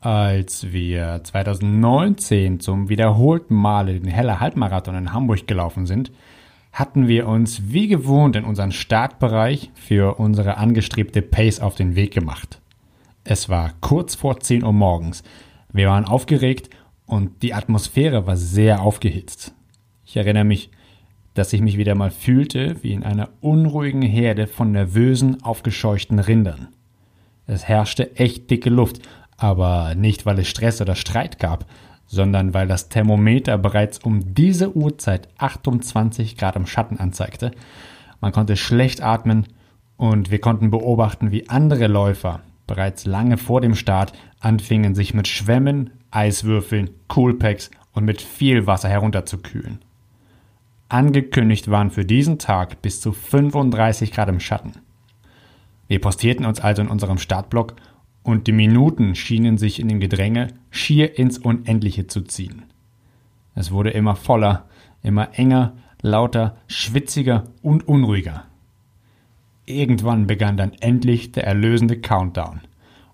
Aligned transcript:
Als 0.00 0.72
wir 0.72 1.20
2019 1.22 2.58
zum 2.60 2.88
wiederholten 2.88 3.54
Male 3.54 4.00
den 4.00 4.08
Heller 4.08 4.40
Halbmarathon 4.40 4.94
in 4.94 5.12
Hamburg 5.12 5.46
gelaufen 5.46 5.84
sind, 5.84 6.10
hatten 6.72 7.06
wir 7.06 7.28
uns 7.28 7.70
wie 7.70 7.86
gewohnt 7.86 8.34
in 8.34 8.44
unseren 8.44 8.72
Startbereich 8.72 9.70
für 9.74 10.18
unsere 10.18 10.56
angestrebte 10.56 11.20
Pace 11.20 11.60
auf 11.60 11.74
den 11.74 11.96
Weg 11.96 12.14
gemacht. 12.14 12.62
Es 13.24 13.50
war 13.50 13.74
kurz 13.82 14.14
vor 14.14 14.40
10 14.40 14.64
Uhr 14.64 14.72
morgens. 14.72 15.22
Wir 15.70 15.88
waren 15.88 16.06
aufgeregt 16.06 16.70
und 17.04 17.42
die 17.42 17.52
Atmosphäre 17.52 18.26
war 18.26 18.38
sehr 18.38 18.80
aufgehitzt. 18.80 19.54
Ich 20.06 20.16
erinnere 20.16 20.44
mich, 20.44 20.70
dass 21.34 21.52
ich 21.52 21.60
mich 21.60 21.76
wieder 21.76 21.94
mal 21.94 22.10
fühlte 22.10 22.76
wie 22.82 22.94
in 22.94 23.02
einer 23.02 23.28
unruhigen 23.42 24.00
Herde 24.00 24.46
von 24.46 24.72
nervösen, 24.72 25.42
aufgescheuchten 25.42 26.20
Rindern. 26.20 26.68
Es 27.46 27.68
herrschte 27.68 28.16
echt 28.16 28.50
dicke 28.50 28.70
Luft, 28.70 29.02
aber 29.40 29.94
nicht, 29.94 30.26
weil 30.26 30.38
es 30.38 30.48
Stress 30.48 30.80
oder 30.80 30.94
Streit 30.94 31.38
gab, 31.38 31.64
sondern 32.06 32.54
weil 32.54 32.68
das 32.68 32.88
Thermometer 32.88 33.56
bereits 33.56 33.98
um 33.98 34.34
diese 34.34 34.76
Uhrzeit 34.76 35.28
28 35.38 36.36
Grad 36.36 36.56
im 36.56 36.66
Schatten 36.66 36.98
anzeigte. 36.98 37.50
Man 38.20 38.32
konnte 38.32 38.56
schlecht 38.56 39.02
atmen 39.02 39.46
und 39.96 40.30
wir 40.30 40.40
konnten 40.40 40.70
beobachten, 40.70 41.30
wie 41.30 41.48
andere 41.48 41.86
Läufer 41.86 42.40
bereits 42.66 43.06
lange 43.06 43.38
vor 43.38 43.60
dem 43.60 43.74
Start 43.74 44.12
anfingen, 44.40 44.94
sich 44.94 45.14
mit 45.14 45.26
Schwämmen, 45.26 45.90
Eiswürfeln, 46.10 46.90
Coolpacks 47.08 47.70
und 47.92 48.04
mit 48.04 48.20
viel 48.20 48.66
Wasser 48.66 48.88
herunterzukühlen. 48.88 49.80
Angekündigt 50.88 51.70
waren 51.70 51.90
für 51.90 52.04
diesen 52.04 52.38
Tag 52.38 52.82
bis 52.82 53.00
zu 53.00 53.12
35 53.12 54.12
Grad 54.12 54.28
im 54.28 54.40
Schatten. 54.40 54.72
Wir 55.88 56.00
postierten 56.00 56.44
uns 56.44 56.60
also 56.60 56.82
in 56.82 56.88
unserem 56.88 57.18
Startblock 57.18 57.74
und 58.22 58.46
die 58.46 58.52
Minuten 58.52 59.14
schienen 59.14 59.58
sich 59.58 59.80
in 59.80 59.88
dem 59.88 60.00
Gedränge 60.00 60.48
schier 60.70 61.18
ins 61.18 61.38
Unendliche 61.38 62.06
zu 62.06 62.22
ziehen. 62.22 62.64
Es 63.54 63.70
wurde 63.70 63.90
immer 63.90 64.16
voller, 64.16 64.68
immer 65.02 65.38
enger, 65.38 65.74
lauter, 66.02 66.56
schwitziger 66.66 67.44
und 67.62 67.86
unruhiger. 67.88 68.44
Irgendwann 69.66 70.26
begann 70.26 70.56
dann 70.56 70.72
endlich 70.80 71.32
der 71.32 71.44
erlösende 71.44 72.00
Countdown, 72.00 72.60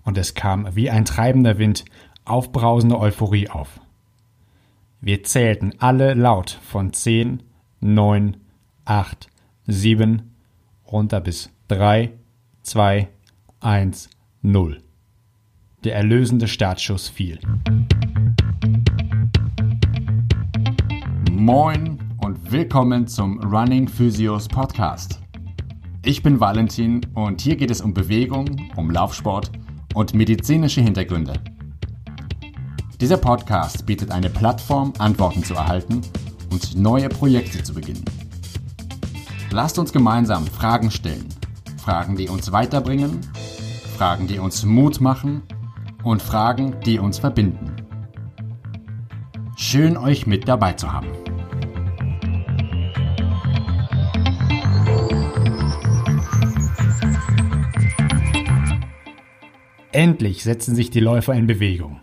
und 0.03 0.17
es 0.17 0.33
kam 0.33 0.75
wie 0.75 0.89
ein 0.89 1.05
treibender 1.05 1.57
Wind 1.57 1.85
aufbrausende 2.25 2.99
Euphorie 2.99 3.49
auf. 3.49 3.79
Wir 5.01 5.23
zählten 5.23 5.73
alle 5.79 6.13
laut 6.13 6.49
von 6.49 6.93
zehn, 6.93 7.43
neun, 7.79 8.37
acht, 8.85 9.29
sieben, 9.67 10.35
runter 10.91 11.21
bis 11.21 11.51
drei, 11.67 12.11
zwei, 12.63 13.09
eins, 13.59 14.09
null. 14.41 14.81
Der 15.83 15.95
erlösende 15.95 16.47
Startschuss 16.47 17.07
fiel. 17.07 17.37
Moin 21.31 21.99
und 22.17 22.51
willkommen 22.51 23.05
zum 23.05 23.39
Running 23.43 23.87
Physios 23.87 24.47
Podcast. 24.47 25.19
Ich 26.03 26.23
bin 26.23 26.39
Valentin 26.39 27.05
und 27.13 27.41
hier 27.41 27.55
geht 27.55 27.69
es 27.69 27.81
um 27.81 27.93
Bewegung, 27.93 28.47
um 28.75 28.89
Laufsport 28.89 29.51
und 29.93 30.15
medizinische 30.15 30.81
Hintergründe. 30.81 31.33
Dieser 32.99 33.17
Podcast 33.17 33.85
bietet 33.85 34.09
eine 34.09 34.31
Plattform, 34.31 34.93
Antworten 34.97 35.43
zu 35.43 35.53
erhalten 35.53 36.01
und 36.49 36.75
neue 36.75 37.07
Projekte 37.07 37.61
zu 37.61 37.75
beginnen. 37.75 38.03
Lasst 39.51 39.77
uns 39.77 39.93
gemeinsam 39.93 40.47
Fragen 40.47 40.89
stellen. 40.89 41.29
Fragen, 41.77 42.15
die 42.15 42.29
uns 42.29 42.51
weiterbringen, 42.51 43.21
Fragen, 43.95 44.25
die 44.25 44.39
uns 44.39 44.65
Mut 44.65 44.99
machen 44.99 45.43
und 46.09 46.21
Fragen, 46.21 46.75
die 46.85 46.99
uns 46.99 47.19
verbinden. 47.19 47.75
Schön 49.55 49.97
euch 49.97 50.27
mit 50.27 50.47
dabei 50.47 50.73
zu 50.73 50.91
haben. 50.91 51.07
Endlich 59.91 60.43
setzten 60.43 60.75
sich 60.75 60.91
die 60.91 60.99
Läufer 60.99 61.33
in 61.33 61.47
Bewegung. 61.47 62.01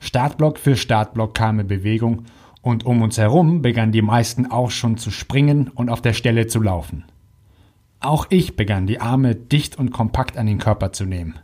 Startblock 0.00 0.58
für 0.58 0.76
Startblock 0.76 1.34
kam 1.34 1.60
in 1.60 1.68
Bewegung 1.68 2.24
und 2.62 2.84
um 2.84 3.00
uns 3.00 3.16
herum 3.16 3.62
begannen 3.62 3.92
die 3.92 4.02
meisten 4.02 4.50
auch 4.50 4.72
schon 4.72 4.96
zu 4.96 5.12
springen 5.12 5.68
und 5.68 5.88
auf 5.88 6.02
der 6.02 6.14
Stelle 6.14 6.48
zu 6.48 6.60
laufen. 6.60 7.04
Auch 8.00 8.26
ich 8.30 8.56
begann 8.56 8.88
die 8.88 9.00
Arme 9.00 9.36
dicht 9.36 9.78
und 9.78 9.92
kompakt 9.92 10.36
an 10.36 10.46
den 10.46 10.58
Körper 10.58 10.92
zu 10.92 11.04
nehmen. 11.04 11.38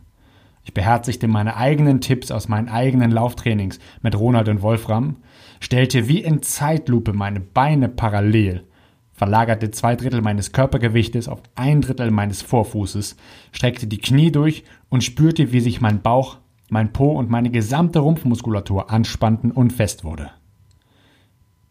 Ich 0.69 0.73
beherzigte 0.75 1.27
meine 1.27 1.57
eigenen 1.57 1.99
Tipps 1.99 2.29
aus 2.29 2.47
meinen 2.47 2.69
eigenen 2.69 3.09
Lauftrainings 3.09 3.79
mit 4.03 4.15
Ronald 4.15 4.49
und 4.49 4.61
Wolfram, 4.61 5.15
stellte 5.59 6.07
wie 6.07 6.19
in 6.19 6.43
Zeitlupe 6.43 7.11
meine 7.11 7.39
Beine 7.39 7.89
parallel, 7.89 8.65
verlagerte 9.11 9.71
zwei 9.71 9.95
Drittel 9.95 10.21
meines 10.21 10.51
Körpergewichtes 10.51 11.27
auf 11.27 11.41
ein 11.55 11.81
Drittel 11.81 12.11
meines 12.11 12.43
Vorfußes, 12.43 13.17
streckte 13.51 13.87
die 13.87 13.97
Knie 13.97 14.31
durch 14.31 14.63
und 14.89 15.03
spürte, 15.03 15.51
wie 15.51 15.59
sich 15.59 15.81
mein 15.81 16.03
Bauch, 16.03 16.37
mein 16.69 16.93
Po 16.93 17.13
und 17.13 17.31
meine 17.31 17.49
gesamte 17.49 17.97
Rumpfmuskulatur 17.97 18.91
anspannten 18.91 19.51
und 19.51 19.73
fest 19.73 20.03
wurde. 20.03 20.29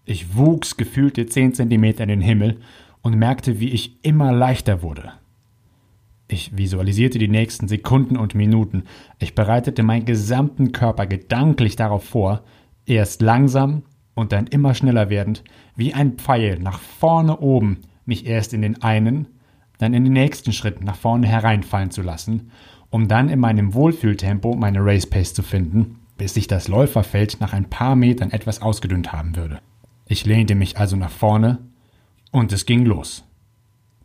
Ich 0.06 0.34
wuchs 0.36 0.76
gefühlte 0.76 1.26
zehn 1.26 1.54
Zentimeter 1.54 2.02
in 2.02 2.08
den 2.08 2.20
Himmel 2.20 2.58
und 3.02 3.14
merkte, 3.14 3.60
wie 3.60 3.68
ich 3.68 4.04
immer 4.04 4.32
leichter 4.32 4.82
wurde. 4.82 5.12
Ich 6.28 6.56
visualisierte 6.56 7.18
die 7.18 7.28
nächsten 7.28 7.68
Sekunden 7.68 8.18
und 8.18 8.34
Minuten. 8.34 8.84
Ich 9.18 9.34
bereitete 9.34 9.82
meinen 9.82 10.04
gesamten 10.04 10.72
Körper 10.72 11.06
gedanklich 11.06 11.74
darauf 11.74 12.04
vor, 12.04 12.42
erst 12.84 13.22
langsam 13.22 13.82
und 14.14 14.32
dann 14.32 14.46
immer 14.46 14.74
schneller 14.74 15.08
werdend, 15.08 15.42
wie 15.74 15.94
ein 15.94 16.18
Pfeil 16.18 16.58
nach 16.58 16.80
vorne 16.80 17.38
oben, 17.38 17.78
mich 18.04 18.26
erst 18.26 18.52
in 18.52 18.60
den 18.60 18.82
einen, 18.82 19.28
dann 19.78 19.94
in 19.94 20.04
den 20.04 20.12
nächsten 20.12 20.52
Schritt 20.52 20.82
nach 20.82 20.96
vorne 20.96 21.26
hereinfallen 21.26 21.90
zu 21.90 22.02
lassen, 22.02 22.50
um 22.90 23.08
dann 23.08 23.30
in 23.30 23.38
meinem 23.38 23.72
Wohlfühltempo 23.72 24.54
meine 24.54 24.84
Race 24.84 25.06
Pace 25.06 25.32
zu 25.32 25.42
finden, 25.42 26.00
bis 26.18 26.34
sich 26.34 26.46
das 26.46 26.68
Läuferfeld 26.68 27.40
nach 27.40 27.54
ein 27.54 27.70
paar 27.70 27.96
Metern 27.96 28.32
etwas 28.32 28.60
ausgedünnt 28.60 29.12
haben 29.12 29.36
würde. 29.36 29.60
Ich 30.06 30.26
lehnte 30.26 30.54
mich 30.54 30.78
also 30.78 30.96
nach 30.96 31.10
vorne 31.10 31.58
und 32.32 32.52
es 32.52 32.66
ging 32.66 32.84
los. 32.84 33.27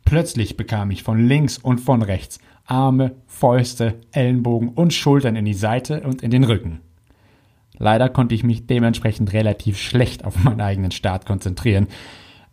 Plötzlich 0.06 0.58
bekam 0.58 0.92
ich 0.92 1.04
von 1.04 1.28
links 1.28 1.58
und 1.58 1.80
von 1.80 2.02
rechts 2.02 2.40
Arme, 2.66 3.16
Fäuste, 3.28 4.00
Ellenbogen 4.12 4.70
und 4.70 4.94
Schultern 4.94 5.36
in 5.36 5.46
die 5.46 5.54
Seite 5.54 6.02
und 6.02 6.22
in 6.24 6.32
den 6.32 6.44
Rücken. 6.44 6.82
Leider 7.78 8.10
konnte 8.10 8.36
ich 8.36 8.44
mich 8.44 8.68
dementsprechend 8.68 9.34
relativ 9.34 9.78
schlecht 9.78 10.24
auf 10.26 10.42
meinen 10.44 10.62
eigenen 10.62 10.92
Start 10.92 11.26
konzentrieren. 11.26 11.88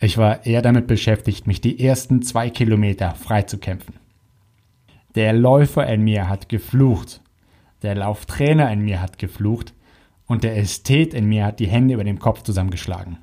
Ich 0.01 0.17
war 0.19 0.47
eher 0.47 0.63
damit 0.63 0.87
beschäftigt, 0.87 1.47
mich 1.47 1.61
die 1.61 1.85
ersten 1.85 2.23
zwei 2.23 2.51
Kilometer 2.51 3.15
freizukämpfen. 3.15 3.95
Der 5.15 5.33
Läufer 5.33 5.87
in 5.87 6.03
mir 6.03 6.29
hat 6.29 6.49
geflucht, 6.49 7.21
der 7.83 7.95
Lauftrainer 7.95 8.71
in 8.73 8.81
mir 8.81 9.01
hat 9.03 9.19
geflucht 9.19 9.75
und 10.27 10.45
der 10.45 10.57
Ästhet 10.57 11.15
in 11.15 11.27
mir 11.27 11.45
hat 11.45 11.61
die 11.61 11.67
Hände 11.67 11.95
über 11.95 12.05
dem 12.05 12.19
Kopf 12.19 12.43
zusammengeschlagen. 12.43 13.19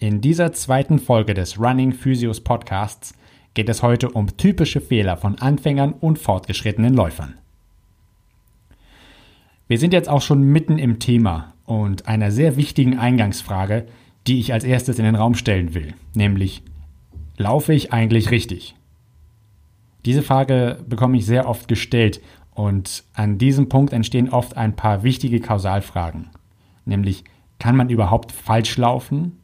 In 0.00 0.20
dieser 0.20 0.52
zweiten 0.52 1.00
Folge 1.00 1.34
des 1.34 1.58
Running 1.58 1.92
Physios 1.92 2.40
Podcasts 2.40 3.14
geht 3.54 3.68
es 3.68 3.82
heute 3.82 4.10
um 4.10 4.36
typische 4.36 4.80
Fehler 4.80 5.16
von 5.16 5.40
Anfängern 5.40 5.92
und 5.92 6.20
fortgeschrittenen 6.20 6.94
Läufern. 6.94 7.34
Wir 9.66 9.76
sind 9.76 9.92
jetzt 9.92 10.08
auch 10.08 10.22
schon 10.22 10.44
mitten 10.44 10.78
im 10.78 11.00
Thema 11.00 11.52
und 11.64 12.06
einer 12.06 12.30
sehr 12.30 12.56
wichtigen 12.56 12.96
Eingangsfrage, 12.96 13.86
die 14.28 14.38
ich 14.38 14.52
als 14.52 14.62
erstes 14.62 15.00
in 15.00 15.04
den 15.04 15.16
Raum 15.16 15.34
stellen 15.34 15.74
will, 15.74 15.94
nämlich 16.14 16.62
laufe 17.36 17.74
ich 17.74 17.92
eigentlich 17.92 18.30
richtig? 18.30 18.76
Diese 20.04 20.22
Frage 20.22 20.78
bekomme 20.86 21.16
ich 21.16 21.26
sehr 21.26 21.48
oft 21.48 21.66
gestellt 21.66 22.20
und 22.52 23.02
an 23.14 23.36
diesem 23.36 23.68
Punkt 23.68 23.92
entstehen 23.92 24.28
oft 24.28 24.56
ein 24.56 24.76
paar 24.76 25.02
wichtige 25.02 25.40
Kausalfragen, 25.40 26.30
nämlich 26.84 27.24
kann 27.58 27.76
man 27.76 27.90
überhaupt 27.90 28.30
falsch 28.30 28.76
laufen 28.76 29.38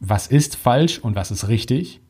was 0.00 0.26
ist 0.26 0.56
falsch 0.56 0.98
und 0.98 1.16
was 1.16 1.30
ist 1.30 1.48
richtig? 1.48 2.00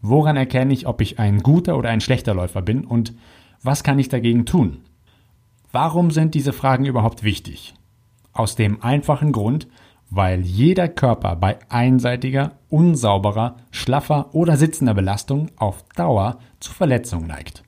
Woran 0.00 0.36
erkenne 0.36 0.72
ich, 0.72 0.86
ob 0.86 1.00
ich 1.00 1.18
ein 1.18 1.40
guter 1.40 1.76
oder 1.76 1.90
ein 1.90 2.00
schlechter 2.00 2.34
Läufer 2.34 2.62
bin 2.62 2.84
und 2.84 3.14
was 3.62 3.82
kann 3.82 3.98
ich 3.98 4.08
dagegen 4.08 4.46
tun? 4.46 4.82
Warum 5.72 6.10
sind 6.10 6.34
diese 6.34 6.52
Fragen 6.52 6.86
überhaupt 6.86 7.24
wichtig? 7.24 7.74
Aus 8.32 8.54
dem 8.54 8.82
einfachen 8.82 9.32
Grund, 9.32 9.66
weil 10.10 10.40
jeder 10.40 10.88
Körper 10.88 11.36
bei 11.36 11.58
einseitiger, 11.68 12.52
unsauberer, 12.68 13.56
schlaffer 13.70 14.34
oder 14.34 14.56
sitzender 14.56 14.94
Belastung 14.94 15.50
auf 15.56 15.84
Dauer 15.96 16.38
zu 16.60 16.72
Verletzungen 16.72 17.26
neigt. 17.26 17.64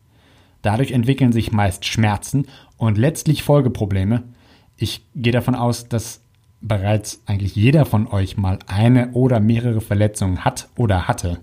Dadurch 0.63 0.93
entwickeln 0.93 1.33
sich 1.33 1.53
meist 1.53 1.85
Schmerzen 1.85 2.47
und 2.77 2.97
letztlich 2.97 3.43
Folgeprobleme. 3.43 4.23
Ich 4.77 5.05
gehe 5.15 5.33
davon 5.33 5.55
aus, 5.55 5.89
dass 5.89 6.20
bereits 6.61 7.23
eigentlich 7.27 7.57
jeder 7.57 7.85
von 7.85 8.07
euch 8.07 8.37
mal 8.37 8.59
eine 8.67 9.13
oder 9.13 9.41
mehrere 9.41 9.81
Verletzungen 9.81 10.45
hat 10.45 10.69
oder 10.77 11.09
hatte. 11.09 11.41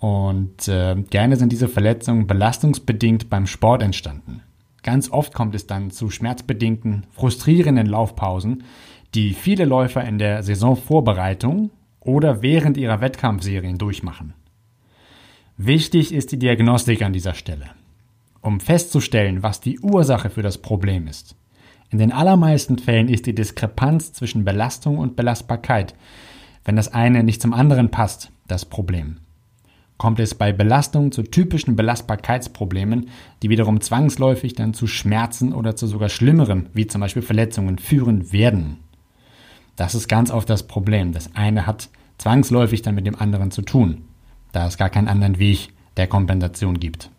Und 0.00 0.68
äh, 0.68 0.96
gerne 1.10 1.36
sind 1.36 1.50
diese 1.50 1.68
Verletzungen 1.68 2.26
belastungsbedingt 2.26 3.30
beim 3.30 3.46
Sport 3.46 3.82
entstanden. 3.82 4.42
Ganz 4.82 5.10
oft 5.10 5.34
kommt 5.34 5.54
es 5.54 5.66
dann 5.66 5.90
zu 5.90 6.08
schmerzbedingten, 6.10 7.06
frustrierenden 7.10 7.86
Laufpausen, 7.86 8.62
die 9.14 9.32
viele 9.32 9.64
Läufer 9.64 10.04
in 10.04 10.18
der 10.18 10.42
Saisonvorbereitung 10.42 11.70
oder 12.00 12.42
während 12.42 12.76
ihrer 12.76 13.00
Wettkampfserien 13.00 13.78
durchmachen. 13.78 14.34
Wichtig 15.56 16.14
ist 16.14 16.30
die 16.30 16.38
Diagnostik 16.38 17.02
an 17.02 17.12
dieser 17.12 17.34
Stelle, 17.34 17.66
um 18.40 18.60
festzustellen, 18.60 19.42
was 19.42 19.60
die 19.60 19.80
Ursache 19.80 20.30
für 20.30 20.42
das 20.42 20.58
Problem 20.58 21.08
ist. 21.08 21.34
In 21.90 21.98
den 21.98 22.12
allermeisten 22.12 22.78
Fällen 22.78 23.08
ist 23.08 23.26
die 23.26 23.34
Diskrepanz 23.34 24.12
zwischen 24.12 24.44
Belastung 24.44 24.98
und 24.98 25.16
Belastbarkeit, 25.16 25.94
wenn 26.64 26.76
das 26.76 26.92
eine 26.92 27.22
nicht 27.22 27.40
zum 27.40 27.54
anderen 27.54 27.90
passt, 27.90 28.30
das 28.46 28.66
Problem. 28.66 29.18
Kommt 29.96 30.20
es 30.20 30.34
bei 30.34 30.52
Belastung 30.52 31.10
zu 31.10 31.22
typischen 31.22 31.74
Belastbarkeitsproblemen, 31.74 33.08
die 33.42 33.50
wiederum 33.50 33.80
zwangsläufig 33.80 34.54
dann 34.54 34.74
zu 34.74 34.86
Schmerzen 34.86 35.52
oder 35.52 35.76
zu 35.76 35.86
sogar 35.86 36.08
schlimmeren, 36.08 36.68
wie 36.72 36.86
zum 36.86 37.00
Beispiel 37.00 37.22
Verletzungen, 37.22 37.78
führen 37.78 38.32
werden. 38.32 38.76
Das 39.76 39.94
ist 39.94 40.06
ganz 40.08 40.30
oft 40.30 40.50
das 40.50 40.64
Problem. 40.64 41.12
Das 41.12 41.34
eine 41.34 41.66
hat 41.66 41.88
zwangsläufig 42.18 42.82
dann 42.82 42.94
mit 42.94 43.06
dem 43.06 43.16
anderen 43.16 43.50
zu 43.50 43.62
tun, 43.62 44.02
da 44.52 44.66
es 44.66 44.76
gar 44.76 44.90
keinen 44.90 45.08
anderen 45.08 45.38
Weg 45.38 45.70
der 45.96 46.06
Kompensation 46.06 46.78
gibt. 46.78 47.10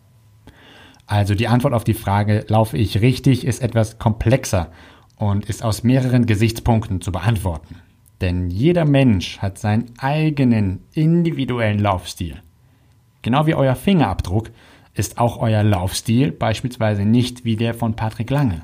Also 1.10 1.34
die 1.34 1.48
Antwort 1.48 1.74
auf 1.74 1.82
die 1.82 1.94
Frage, 1.94 2.44
laufe 2.46 2.78
ich 2.78 3.00
richtig, 3.00 3.44
ist 3.44 3.62
etwas 3.62 3.98
komplexer 3.98 4.70
und 5.16 5.44
ist 5.44 5.64
aus 5.64 5.82
mehreren 5.82 6.24
Gesichtspunkten 6.24 7.00
zu 7.00 7.10
beantworten. 7.10 7.82
Denn 8.20 8.48
jeder 8.48 8.84
Mensch 8.84 9.38
hat 9.40 9.58
seinen 9.58 9.86
eigenen 9.98 10.84
individuellen 10.92 11.80
Laufstil. 11.80 12.40
Genau 13.22 13.46
wie 13.46 13.56
euer 13.56 13.74
Fingerabdruck 13.74 14.52
ist 14.94 15.18
auch 15.18 15.38
euer 15.38 15.64
Laufstil 15.64 16.30
beispielsweise 16.30 17.04
nicht 17.04 17.44
wie 17.44 17.56
der 17.56 17.74
von 17.74 17.96
Patrick 17.96 18.30
Lange. 18.30 18.62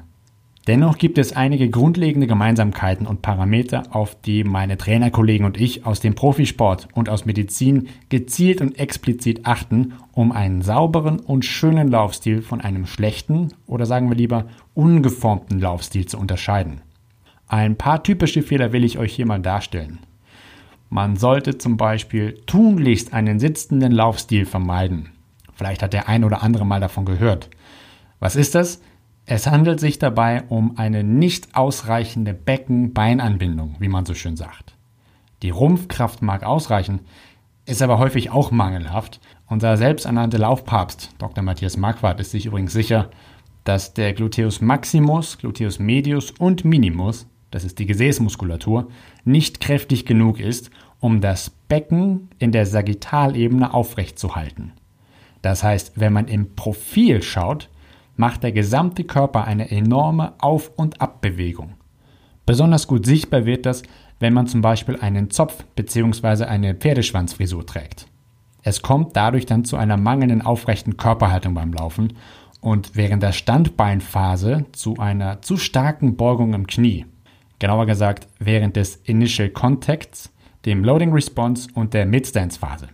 Dennoch 0.67 0.99
gibt 0.99 1.17
es 1.19 1.37
einige 1.37 1.71
grundlegende 1.71 2.27
Gemeinsamkeiten 2.27 3.07
und 3.07 3.23
Parameter, 3.23 3.85
auf 3.95 4.21
die 4.21 4.43
meine 4.43 4.77
Trainerkollegen 4.77 5.47
und 5.47 5.61
ich 5.61 5.87
aus 5.87 6.01
dem 6.01 6.17
Profisport 6.17 6.89
und 6.93 7.09
aus 7.09 7.25
Medizin 7.25 7.89
gezielt 8.09 8.61
und 8.61 8.77
explizit 8.77 9.47
achten, 9.47 9.95
um 10.11 10.33
einen 10.33 10.63
sauberen 10.63 11.21
und 11.21 11.45
schönen 11.45 11.89
Laufstil 11.89 12.43
von 12.43 12.61
einem 12.61 12.87
schlechten 12.87 13.53
oder 13.69 13.87
sagen 13.87 14.09
wir 14.09 14.17
lieber 14.17 14.47
ungeformten 14.75 15.61
Laufstil 15.61 16.07
zu 16.07 16.19
unterscheiden. 16.19 16.81
Ein 17.47 17.77
paar 17.77 18.03
typische 18.03 18.43
Fehler 18.43 18.73
will 18.73 18.83
ich 18.83 18.99
euch 18.99 19.15
hier 19.15 19.27
mal 19.27 19.41
darstellen. 19.41 20.01
Man 20.91 21.15
sollte 21.15 21.59
zum 21.59 21.77
Beispiel 21.77 22.41
tunlichst 22.47 23.13
einen 23.13 23.39
sitzenden 23.39 23.93
Laufstil 23.93 24.47
vermeiden. 24.47 25.11
Vielleicht 25.55 25.83
hat 25.83 25.93
der 25.93 26.09
ein 26.09 26.25
oder 26.25 26.43
andere 26.43 26.67
mal 26.67 26.81
davon 26.81 27.05
gehört. 27.05 27.51
Was 28.19 28.35
ist 28.35 28.57
das? 28.57 28.81
Es 29.29 29.49
handelt 29.49 29.81
sich 29.81 29.99
dabei 29.99 30.45
um 30.49 30.79
eine 30.79 31.03
nicht 31.03 31.57
ausreichende 31.57 32.33
Becken-Beinanbindung, 32.33 33.75
wie 33.81 33.89
man 33.89 34.07
so 34.07 34.15
schön 34.15 34.37
sagt. 34.37 34.77
Die 35.43 35.51
Rumpfkraft 35.51 36.23
mag 36.23 36.45
ausreichen, 36.45 37.01
ist 37.65 37.83
aber 37.83 37.99
häufig 37.99 38.31
auch 38.31 38.53
mangelhaft. 38.53 39.21
Unser 39.49 39.77
selbsternannte 39.77 40.37
Laufpapst, 40.37 41.17
Dr. 41.19 41.43
Matthias 41.43 41.77
Marquardt, 41.77 42.21
ist 42.21 42.31
sich 42.31 42.47
übrigens 42.47 42.73
sicher, 42.73 43.11
dass 43.65 43.95
der 43.95 44.13
Gluteus 44.13 44.61
maximus, 44.61 45.39
Gluteus 45.39 45.81
medius 45.81 46.31
und 46.31 46.65
minimus, 46.65 47.27
das 47.51 47.65
ist 47.65 47.81
die 47.81 47.87
Gesäßmuskulatur, 47.87 48.89
nicht 49.25 49.61
kräftig 49.61 50.07
genug 50.07 50.39
ist, 50.39 50.71
um 51.01 51.21
das 51.21 51.51
Becken 51.51 52.29
in 52.39 52.53
der 52.53 52.65
Sagittalebene 52.65 53.75
aufrechtzuhalten. 53.75 54.73
Das 55.43 55.65
heißt, 55.65 55.95
wenn 55.97 56.13
man 56.13 56.29
im 56.29 56.55
Profil 56.55 57.23
schaut, 57.23 57.69
macht 58.17 58.43
der 58.43 58.53
gesamte 58.53 59.05
Körper 59.05 59.45
eine 59.45 59.71
enorme 59.71 60.35
Auf- 60.39 60.73
und 60.77 61.01
Abbewegung. 61.01 61.75
Besonders 62.47 62.87
gut 62.87 63.07
sichtbar 63.07 63.45
wird 63.45 63.67
das, 63.67 63.83
wenn 64.19 64.33
man 64.33 64.47
zum 64.47 64.63
Beispiel 64.63 64.97
einen 64.97 65.31
Zopf 65.31 65.65
bzw. 65.75 66.45
eine 66.45 66.75
Pferdeschwanzfrisur 66.75 67.67
trägt. 67.67 68.07
Es 68.63 68.83
kommt 68.83 69.17
dadurch 69.17 69.47
dann 69.47 69.65
zu 69.65 69.77
einer 69.77 69.97
mangelnden 69.97 70.43
aufrechten 70.43 70.97
Körperhaltung 70.97 71.55
beim 71.55 71.73
Laufen 71.73 72.15
und 72.61 72.97
während 72.97 73.23
der 73.23 73.33
Standbeinphase 73.33 74.67
zu 74.73 74.97
einer 74.97 75.43
zu 75.43 75.57
starken 75.57 76.17
Beugung 76.17 76.55
im 76.55 76.67
Knie. 76.67 77.07
Genauer 77.59 77.87
gesagt 77.87 78.29
während 78.39 78.77
des 78.77 78.97
Initial 78.97 79.51
Contacts, 79.51 80.33
dem 80.65 80.85
Loading 80.85 81.13
Response 81.13 81.69
und 81.75 81.95
der 81.95 82.07
Midstance-Phase. 82.07 82.89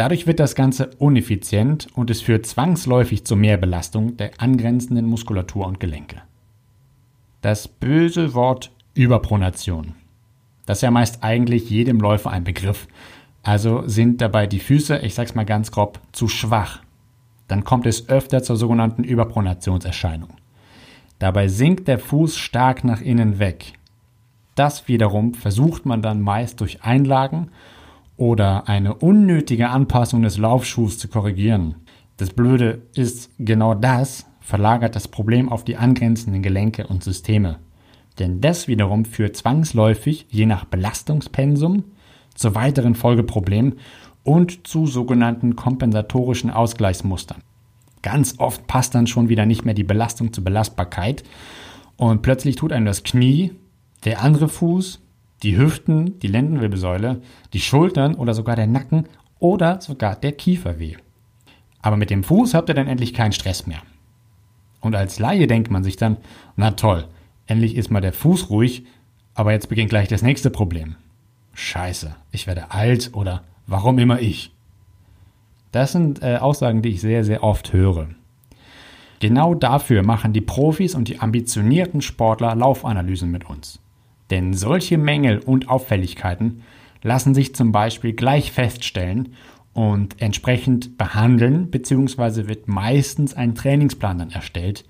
Dadurch 0.00 0.26
wird 0.26 0.40
das 0.40 0.54
Ganze 0.54 0.92
uneffizient 0.96 1.88
und 1.94 2.08
es 2.08 2.22
führt 2.22 2.46
zwangsläufig 2.46 3.26
zu 3.26 3.36
mehr 3.36 3.58
Belastung 3.58 4.16
der 4.16 4.30
angrenzenden 4.38 5.04
Muskulatur 5.04 5.66
und 5.66 5.78
Gelenke. 5.78 6.22
Das 7.42 7.68
böse 7.68 8.32
Wort 8.32 8.70
Überpronation. 8.94 9.92
Das 10.64 10.78
ist 10.78 10.82
ja 10.84 10.90
meist 10.90 11.22
eigentlich 11.22 11.68
jedem 11.68 12.00
Läufer 12.00 12.30
ein 12.30 12.44
Begriff. 12.44 12.88
Also 13.42 13.86
sind 13.86 14.22
dabei 14.22 14.46
die 14.46 14.60
Füße, 14.60 15.00
ich 15.00 15.14
sag's 15.14 15.34
mal 15.34 15.44
ganz 15.44 15.70
grob, 15.70 16.00
zu 16.12 16.28
schwach. 16.28 16.80
Dann 17.46 17.64
kommt 17.64 17.84
es 17.84 18.08
öfter 18.08 18.42
zur 18.42 18.56
sogenannten 18.56 19.04
Überpronationserscheinung. 19.04 20.30
Dabei 21.18 21.48
sinkt 21.48 21.88
der 21.88 21.98
Fuß 21.98 22.38
stark 22.38 22.84
nach 22.84 23.02
innen 23.02 23.38
weg. 23.38 23.74
Das 24.54 24.88
wiederum 24.88 25.34
versucht 25.34 25.84
man 25.84 26.00
dann 26.00 26.22
meist 26.22 26.62
durch 26.62 26.84
Einlagen 26.84 27.50
oder 28.20 28.68
eine 28.68 28.94
unnötige 28.96 29.70
Anpassung 29.70 30.20
des 30.20 30.36
Laufschuhs 30.36 30.98
zu 30.98 31.08
korrigieren. 31.08 31.76
Das 32.18 32.28
Blöde 32.28 32.82
ist, 32.94 33.30
genau 33.38 33.72
das 33.74 34.26
verlagert 34.40 34.94
das 34.94 35.08
Problem 35.08 35.48
auf 35.48 35.64
die 35.64 35.78
angrenzenden 35.78 36.42
Gelenke 36.42 36.86
und 36.86 37.02
Systeme. 37.02 37.60
Denn 38.18 38.42
das 38.42 38.68
wiederum 38.68 39.06
führt 39.06 39.38
zwangsläufig, 39.38 40.26
je 40.28 40.44
nach 40.44 40.66
Belastungspensum, 40.66 41.84
zu 42.34 42.54
weiteren 42.54 42.94
Folgeproblemen 42.94 43.76
und 44.22 44.66
zu 44.66 44.86
sogenannten 44.86 45.56
kompensatorischen 45.56 46.50
Ausgleichsmustern. 46.50 47.40
Ganz 48.02 48.34
oft 48.36 48.66
passt 48.66 48.94
dann 48.94 49.06
schon 49.06 49.30
wieder 49.30 49.46
nicht 49.46 49.64
mehr 49.64 49.74
die 49.74 49.82
Belastung 49.82 50.34
zur 50.34 50.44
Belastbarkeit 50.44 51.24
und 51.96 52.20
plötzlich 52.20 52.56
tut 52.56 52.72
einem 52.72 52.84
das 52.84 53.02
Knie, 53.02 53.52
der 54.04 54.22
andere 54.22 54.50
Fuß 54.50 55.00
die 55.42 55.56
Hüften, 55.56 56.18
die 56.20 56.28
Lendenwirbelsäule, 56.28 57.22
die 57.52 57.60
Schultern 57.60 58.14
oder 58.14 58.34
sogar 58.34 58.56
der 58.56 58.66
Nacken 58.66 59.08
oder 59.38 59.80
sogar 59.80 60.16
der 60.16 60.32
Kiefer 60.32 60.78
weh. 60.78 60.96
Aber 61.82 61.96
mit 61.96 62.10
dem 62.10 62.24
Fuß 62.24 62.54
habt 62.54 62.68
ihr 62.68 62.74
dann 62.74 62.88
endlich 62.88 63.14
keinen 63.14 63.32
Stress 63.32 63.66
mehr. 63.66 63.82
Und 64.80 64.94
als 64.94 65.18
Laie 65.18 65.46
denkt 65.46 65.70
man 65.70 65.84
sich 65.84 65.96
dann, 65.96 66.18
na 66.56 66.72
toll, 66.72 67.06
endlich 67.46 67.76
ist 67.76 67.90
mal 67.90 68.00
der 68.00 68.12
Fuß 68.12 68.50
ruhig, 68.50 68.84
aber 69.34 69.52
jetzt 69.52 69.68
beginnt 69.68 69.90
gleich 69.90 70.08
das 70.08 70.22
nächste 70.22 70.50
Problem. 70.50 70.96
Scheiße, 71.54 72.14
ich 72.32 72.46
werde 72.46 72.70
alt 72.70 73.10
oder 73.14 73.42
warum 73.66 73.98
immer 73.98 74.20
ich. 74.20 74.52
Das 75.72 75.92
sind 75.92 76.22
äh, 76.22 76.36
Aussagen, 76.36 76.82
die 76.82 76.90
ich 76.90 77.00
sehr, 77.00 77.24
sehr 77.24 77.42
oft 77.42 77.72
höre. 77.72 78.08
Genau 79.20 79.54
dafür 79.54 80.02
machen 80.02 80.32
die 80.32 80.40
Profis 80.40 80.94
und 80.94 81.08
die 81.08 81.20
ambitionierten 81.20 82.00
Sportler 82.00 82.54
Laufanalysen 82.54 83.30
mit 83.30 83.48
uns. 83.48 83.78
Denn 84.30 84.54
solche 84.54 84.98
Mängel 84.98 85.38
und 85.38 85.68
Auffälligkeiten 85.68 86.62
lassen 87.02 87.34
sich 87.34 87.54
zum 87.54 87.72
Beispiel 87.72 88.12
gleich 88.12 88.52
feststellen 88.52 89.34
und 89.72 90.20
entsprechend 90.20 90.98
behandeln, 90.98 91.70
beziehungsweise 91.70 92.48
wird 92.48 92.68
meistens 92.68 93.34
ein 93.34 93.54
Trainingsplan 93.54 94.18
dann 94.18 94.30
erstellt 94.30 94.84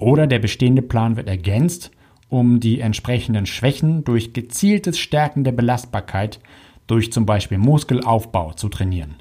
oder 0.00 0.26
der 0.26 0.38
bestehende 0.38 0.82
Plan 0.82 1.16
wird 1.16 1.28
ergänzt, 1.28 1.90
um 2.28 2.58
die 2.58 2.80
entsprechenden 2.80 3.46
Schwächen 3.46 4.02
durch 4.04 4.32
gezieltes 4.32 4.98
Stärken 4.98 5.44
der 5.44 5.52
Belastbarkeit 5.52 6.40
durch 6.86 7.12
zum 7.12 7.26
Beispiel 7.26 7.58
Muskelaufbau 7.58 8.52
zu 8.54 8.68
trainieren. 8.68 9.16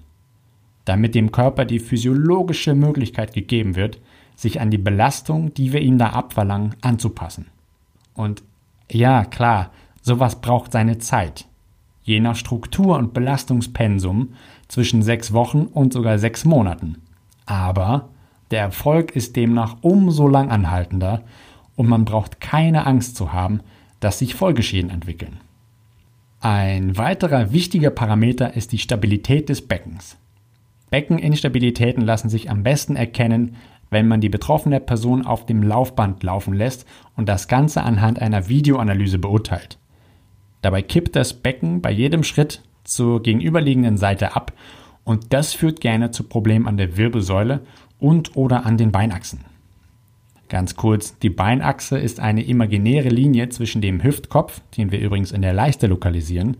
Damit 0.85 1.15
dem 1.15 1.31
Körper 1.31 1.65
die 1.65 1.79
physiologische 1.79 2.73
Möglichkeit 2.73 3.33
gegeben 3.33 3.75
wird, 3.75 3.99
sich 4.35 4.61
an 4.61 4.71
die 4.71 4.77
Belastung, 4.77 5.53
die 5.53 5.73
wir 5.73 5.81
ihm 5.81 5.97
da 5.97 6.11
abverlangen, 6.11 6.75
anzupassen. 6.81 7.47
Und 8.13 8.41
ja, 8.91 9.25
klar, 9.25 9.71
sowas 10.01 10.41
braucht 10.41 10.71
seine 10.71 10.97
Zeit. 10.97 11.45
Je 12.03 12.19
nach 12.19 12.35
Struktur 12.35 12.97
und 12.97 13.13
Belastungspensum 13.13 14.33
zwischen 14.67 15.03
sechs 15.03 15.33
Wochen 15.33 15.63
und 15.65 15.93
sogar 15.93 16.17
sechs 16.17 16.45
Monaten. 16.45 17.01
Aber 17.45 18.09
der 18.51 18.61
Erfolg 18.61 19.15
ist 19.15 19.35
demnach 19.35 19.77
umso 19.81 20.27
langanhaltender 20.27 21.23
und 21.75 21.87
man 21.87 22.05
braucht 22.05 22.41
keine 22.41 22.85
Angst 22.85 23.15
zu 23.15 23.31
haben, 23.31 23.61
dass 23.99 24.19
sich 24.19 24.35
Folgeschäden 24.35 24.89
entwickeln. 24.89 25.37
Ein 26.41 26.97
weiterer 26.97 27.51
wichtiger 27.51 27.89
Parameter 27.89 28.55
ist 28.55 28.71
die 28.71 28.77
Stabilität 28.77 29.49
des 29.49 29.67
Beckens. 29.67 30.17
Beckeninstabilitäten 30.89 32.03
lassen 32.03 32.29
sich 32.29 32.49
am 32.49 32.63
besten 32.63 32.95
erkennen, 32.95 33.55
wenn 33.89 34.07
man 34.07 34.21
die 34.21 34.29
betroffene 34.29 34.79
Person 34.79 35.25
auf 35.25 35.45
dem 35.45 35.63
Laufband 35.63 36.23
laufen 36.23 36.53
lässt 36.53 36.85
und 37.15 37.27
das 37.27 37.47
Ganze 37.47 37.83
anhand 37.83 38.21
einer 38.21 38.47
Videoanalyse 38.47 39.19
beurteilt. 39.19 39.77
Dabei 40.61 40.81
kippt 40.81 41.15
das 41.15 41.33
Becken 41.33 41.81
bei 41.81 41.91
jedem 41.91 42.23
Schritt 42.23 42.61
zur 42.83 43.23
gegenüberliegenden 43.23 43.97
Seite 43.97 44.35
ab 44.35 44.53
und 45.03 45.33
das 45.33 45.53
führt 45.53 45.81
gerne 45.81 46.11
zu 46.11 46.23
Problemen 46.23 46.67
an 46.67 46.77
der 46.77 46.97
Wirbelsäule 46.97 47.61
und 47.99 48.35
oder 48.35 48.65
an 48.65 48.77
den 48.77 48.91
Beinachsen. 48.91 49.45
Ganz 50.49 50.75
kurz, 50.75 51.17
die 51.19 51.29
Beinachse 51.29 51.97
ist 51.97 52.19
eine 52.19 52.43
imaginäre 52.43 53.09
Linie 53.09 53.49
zwischen 53.49 53.81
dem 53.81 54.03
Hüftkopf, 54.03 54.61
den 54.77 54.91
wir 54.91 54.99
übrigens 54.99 55.31
in 55.31 55.43
der 55.43 55.53
Leiste 55.53 55.85
lokalisieren, 55.85 56.57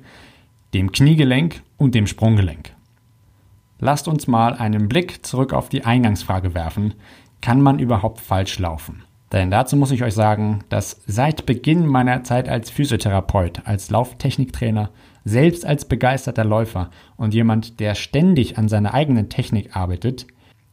dem 0.76 0.92
Kniegelenk 0.92 1.64
und 1.78 1.96
dem 1.96 2.06
Sprunggelenk. 2.06 2.76
Lasst 3.80 4.08
uns 4.08 4.28
mal 4.28 4.54
einen 4.54 4.90
Blick 4.90 5.26
zurück 5.26 5.54
auf 5.54 5.70
die 5.70 5.86
Eingangsfrage 5.86 6.54
werfen. 6.54 6.96
Kann 7.42 7.62
man 7.62 7.80
überhaupt 7.80 8.20
falsch 8.20 8.60
laufen? 8.60 9.04
Denn 9.32 9.52
dazu 9.52 9.78
muss 9.78 9.92
ich 9.92 10.04
euch 10.04 10.14
sagen, 10.14 10.64
dass 10.70 11.02
seit 11.06 11.46
Beginn 11.46 11.86
meiner 11.86 12.24
Zeit 12.24 12.50
als 12.50 12.70
Physiotherapeut, 12.70 13.62
als 13.66 13.90
Lauftechniktrainer, 13.90 14.90
selbst 15.24 15.66
als 15.66 15.86
begeisterter 15.86 16.44
Läufer 16.44 16.90
und 17.16 17.34
jemand, 17.34 17.80
der 17.80 17.96
ständig 17.96 18.58
an 18.58 18.68
seiner 18.68 18.94
eigenen 18.94 19.30
Technik 19.30 19.76
arbeitet, 19.76 20.26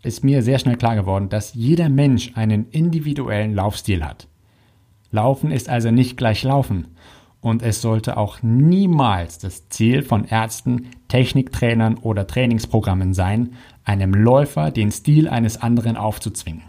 ist 0.02 0.24
mir 0.24 0.42
sehr 0.42 0.58
schnell 0.58 0.76
klar 0.76 0.96
geworden, 0.96 1.28
dass 1.28 1.54
jeder 1.54 1.88
Mensch 1.88 2.32
einen 2.34 2.70
individuellen 2.70 3.54
Laufstil 3.54 4.04
hat. 4.04 4.28
Laufen 5.10 5.50
ist 5.50 5.68
also 5.68 5.90
nicht 5.90 6.16
gleich 6.16 6.42
Laufen. 6.42 6.88
Und 7.46 7.62
es 7.62 7.80
sollte 7.80 8.16
auch 8.16 8.42
niemals 8.42 9.38
das 9.38 9.68
Ziel 9.68 10.02
von 10.02 10.24
Ärzten, 10.24 10.88
Techniktrainern 11.06 11.96
oder 11.96 12.26
Trainingsprogrammen 12.26 13.14
sein, 13.14 13.52
einem 13.84 14.12
Läufer 14.14 14.72
den 14.72 14.90
Stil 14.90 15.28
eines 15.28 15.62
anderen 15.62 15.96
aufzuzwingen. 15.96 16.64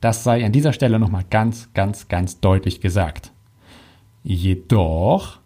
Das 0.00 0.24
sei 0.24 0.42
an 0.42 0.52
dieser 0.52 0.72
Stelle 0.72 0.98
nochmal 0.98 1.26
ganz, 1.28 1.68
ganz, 1.74 2.08
ganz 2.08 2.40
deutlich 2.40 2.80
gesagt. 2.80 3.30
Jedoch, 4.24 5.40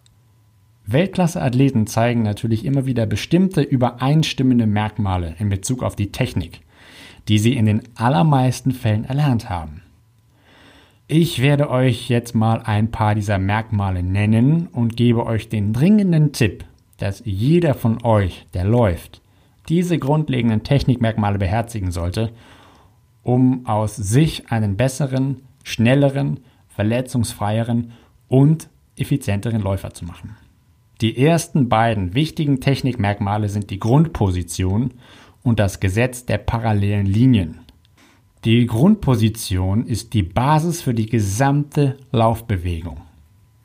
Weltklasse-Athleten 0.85 1.85
zeigen 1.85 2.23
natürlich 2.23 2.63
immer 2.63 2.85
wieder 2.85 3.05
bestimmte 3.05 3.61
übereinstimmende 3.61 4.67
Merkmale 4.67 5.35
in 5.37 5.49
Bezug 5.49 5.83
auf 5.83 5.97
die 5.97 6.13
Technik, 6.13 6.61
die 7.27 7.39
sie 7.39 7.57
in 7.57 7.65
den 7.65 7.81
allermeisten 7.95 8.71
Fällen 8.71 9.03
erlernt 9.03 9.49
haben. 9.49 9.81
Ich 11.07 11.39
werde 11.39 11.69
euch 11.69 12.09
jetzt 12.09 12.33
mal 12.33 12.63
ein 12.63 12.89
paar 12.89 13.13
dieser 13.13 13.37
Merkmale 13.37 14.01
nennen 14.01 14.65
und 14.65 14.97
gebe 14.97 15.27
euch 15.27 15.49
den 15.49 15.71
dringenden 15.71 16.31
Tipp, 16.31 16.65
dass 16.97 17.21
jeder 17.25 17.75
von 17.75 18.03
euch, 18.03 18.47
der 18.55 18.63
läuft, 18.63 19.21
diese 19.69 19.99
grundlegenden 19.99 20.63
Technikmerkmale 20.63 21.37
beherzigen 21.37 21.91
sollte, 21.91 22.31
um 23.21 23.67
aus 23.67 23.95
sich 23.95 24.51
einen 24.51 24.77
besseren, 24.77 25.43
schnelleren, 25.63 26.39
verletzungsfreieren 26.69 27.91
und 28.27 28.67
effizienteren 28.97 29.61
Läufer 29.61 29.93
zu 29.93 30.05
machen. 30.05 30.35
Die 31.01 31.23
ersten 31.23 31.69
beiden 31.69 32.15
wichtigen 32.15 32.61
Technikmerkmale 32.61 33.49
sind 33.49 33.69
die 33.69 33.79
Grundposition 33.79 34.95
und 35.43 35.59
das 35.59 35.79
Gesetz 35.79 36.25
der 36.25 36.39
parallelen 36.39 37.05
Linien. 37.05 37.59
Die 38.45 38.67
Grundposition 38.67 39.87
ist 39.87 40.13
die 40.13 40.21
Basis 40.21 40.83
für 40.83 40.93
die 40.93 41.07
gesamte 41.07 41.97
Laufbewegung. 42.11 43.01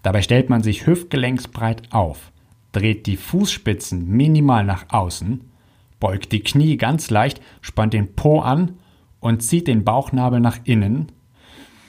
Dabei 0.03 0.23
stellt 0.23 0.49
man 0.49 0.63
sich 0.63 0.87
hüftgelenksbreit 0.87 1.93
auf, 1.93 2.33
dreht 2.73 3.07
die 3.07 3.19
Fußspitzen 3.19 4.09
minimal 4.09 4.65
nach 4.65 4.87
außen, 4.89 5.43
beugt 6.01 6.33
die 6.33 6.41
Knie 6.41 6.79
ganz 6.79 7.11
leicht, 7.11 7.43
spannt 7.61 7.93
den 7.93 8.15
Po 8.15 8.41
an 8.41 8.79
und 9.21 9.43
zieht 9.43 9.67
den 9.69 9.85
Bauchnabel 9.85 10.41
nach 10.41 10.61
innen. 10.65 11.13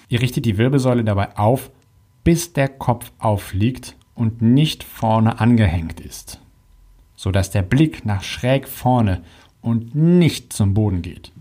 Ihr 0.10 0.21
richtet 0.21 0.43
die 0.43 0.57
Wirbelsäule 0.57 1.05
dabei 1.05 1.38
auf, 1.38 1.71
bis 2.25 2.51
der 2.51 2.67
Kopf 2.67 3.13
aufliegt 3.19 3.95
und 4.15 4.41
nicht 4.41 4.83
vorne 4.83 5.39
angehängt 5.39 6.01
ist, 6.01 6.41
sodass 7.15 7.51
der 7.51 7.62
Blick 7.62 8.05
nach 8.05 8.24
schräg 8.24 8.67
vorne 8.67 9.24
und 9.62 9.95
nicht 9.95 10.51
zum 10.51 10.74
Boden 10.74 11.01
geht. 11.01 11.31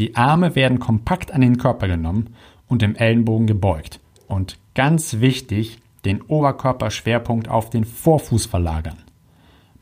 Die 0.00 0.16
Arme 0.16 0.54
werden 0.54 0.78
kompakt 0.78 1.30
an 1.30 1.42
den 1.42 1.58
Körper 1.58 1.86
genommen 1.86 2.34
und 2.68 2.82
im 2.82 2.96
Ellenbogen 2.96 3.46
gebeugt 3.46 4.00
und 4.28 4.58
ganz 4.74 5.20
wichtig, 5.20 5.78
den 6.06 6.22
Oberkörperschwerpunkt 6.22 7.48
auf 7.48 7.68
den 7.68 7.84
Vorfuß 7.84 8.46
verlagern. 8.46 8.96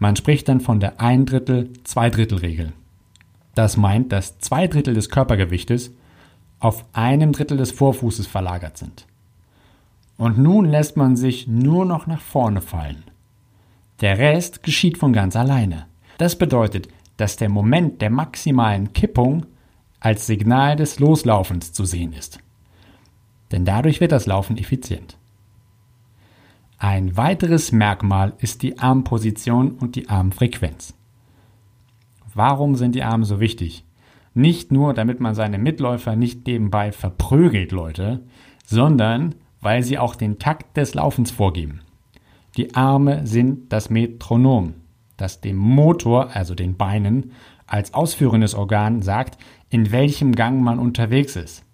Man 0.01 0.17
spricht 0.17 0.49
dann 0.49 0.61
von 0.61 0.81
der 0.81 1.01
Ein 1.01 1.25
Drittel, 1.25 1.71
Zwei 1.85 2.11
Drittel 2.11 2.39
Regel. 2.39 2.73
Das 3.55 3.77
meint, 3.77 4.11
dass 4.11 4.41
zwei 4.41 4.67
Drittel 4.67 4.95
des 4.95 5.09
Körpergewichtes 5.09 5.93
auf 6.59 6.85
einem 6.93 7.31
Drittel 7.31 7.57
des 7.57 7.71
Vorfußes 7.71 8.27
verlagert 8.27 8.77
sind. 8.77 9.07
Und 10.17 10.37
nun 10.37 10.65
lässt 10.65 10.97
man 10.97 11.15
sich 11.15 11.47
nur 11.47 11.85
noch 11.85 12.09
nach 12.09 12.21
vorne 12.21 12.61
fallen. 12.61 13.05
Der 14.01 14.19
Rest 14.19 14.65
geschieht 14.65 14.99
von 14.99 15.13
ganz 15.13 15.37
alleine. 15.37 15.87
Das 16.19 16.37
bedeutet, 16.37 16.89
dass 17.19 17.37
der 17.37 17.49
Moment 17.49 18.03
der 18.03 18.11
maximalen 18.11 18.93
Kippung 18.93 19.47
als 20.01 20.27
Signal 20.27 20.77
des 20.77 20.99
Loslaufens 20.99 21.73
zu 21.73 21.85
sehen 21.85 22.13
ist. 22.13 22.39
Denn 23.53 23.65
dadurch 23.65 24.01
wird 24.01 24.13
das 24.13 24.27
Laufen 24.27 24.57
effizient. 24.57 25.19
Ein 26.79 27.17
weiteres 27.17 27.73
Merkmal 27.73 28.35
ist 28.39 28.63
die 28.63 28.79
Armposition 28.79 29.73
und 29.73 29.97
die 29.97 30.09
Armfrequenz. 30.09 30.95
Warum 32.35 32.77
sind 32.77 32.95
die 32.95 33.03
Arme 33.03 33.25
so 33.25 33.41
wichtig? 33.41 33.85
Nicht 34.33 34.71
nur, 34.71 34.95
damit 34.95 35.19
man 35.19 35.35
seine 35.35 35.59
Mitläufer 35.59 36.15
nicht 36.15 36.47
nebenbei 36.47 36.93
verprügelt, 36.93 37.73
Leute, 37.73 38.21
sondern 38.65 39.35
weil 39.61 39.83
sie 39.83 39.99
auch 39.99 40.15
den 40.15 40.39
Takt 40.39 40.77
des 40.77 40.95
Laufens 40.95 41.33
vorgeben. 41.33 41.81
Die 42.57 42.77
Arme 42.77 43.27
sind 43.27 43.73
das 43.73 43.91
Metronom, 43.91 44.75
das 45.17 45.41
dem 45.41 45.57
Motor, 45.57 46.31
also 46.37 46.55
den 46.55 46.77
Beinen, 46.77 47.33
als 47.67 47.93
ausführendes 47.93 48.55
Organ 48.55 49.03
sagt, 49.03 49.39
in 49.71 49.93
welchem 49.93 50.35
Gang 50.35 50.63
man 50.63 50.79
unterwegs 50.79 51.37
ist. 51.37 51.65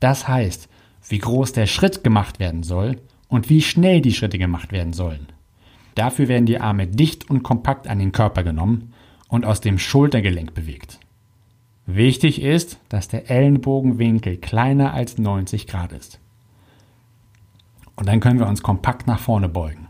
Das 0.00 0.28
heißt, 0.28 0.68
wie 1.08 1.18
groß 1.18 1.52
der 1.52 1.66
Schritt 1.66 2.04
gemacht 2.04 2.38
werden 2.38 2.62
soll 2.62 3.00
und 3.28 3.50
wie 3.50 3.62
schnell 3.62 4.00
die 4.00 4.12
Schritte 4.12 4.38
gemacht 4.38 4.72
werden 4.72 4.92
sollen. 4.92 5.26
Dafür 5.94 6.28
werden 6.28 6.46
die 6.46 6.60
Arme 6.60 6.86
dicht 6.86 7.30
und 7.30 7.42
kompakt 7.42 7.86
an 7.86 7.98
den 7.98 8.12
Körper 8.12 8.42
genommen 8.42 8.92
und 9.28 9.44
aus 9.44 9.60
dem 9.60 9.78
Schultergelenk 9.78 10.54
bewegt. 10.54 10.98
Wichtig 11.86 12.40
ist, 12.40 12.78
dass 12.88 13.08
der 13.08 13.30
Ellenbogenwinkel 13.30 14.38
kleiner 14.38 14.94
als 14.94 15.18
90 15.18 15.66
Grad 15.66 15.92
ist. 15.92 16.18
Und 17.96 18.08
dann 18.08 18.20
können 18.20 18.38
wir 18.38 18.48
uns 18.48 18.62
kompakt 18.62 19.06
nach 19.06 19.20
vorne 19.20 19.48
beugen. 19.48 19.88